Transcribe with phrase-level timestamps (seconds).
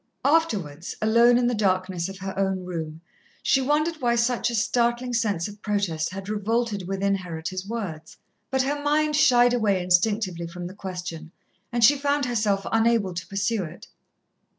[0.25, 3.01] Afterwards, alone in the darkness of her own room,
[3.43, 7.67] she wondered why such a startling sense of protest had revolted within her at his
[7.67, 8.17] words,
[8.49, 11.31] but her mind shied away instinctively from the question,
[11.71, 13.85] and she found herself unable to pursue it.